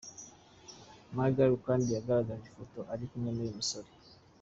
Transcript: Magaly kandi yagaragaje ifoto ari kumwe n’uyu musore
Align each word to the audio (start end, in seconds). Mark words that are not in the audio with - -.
Magaly 1.15 1.55
kandi 1.65 1.87
yagaragaje 1.95 2.45
ifoto 2.49 2.79
ari 2.93 3.03
kumwe 3.09 3.29
n’uyu 3.33 3.57
musore 3.59 3.89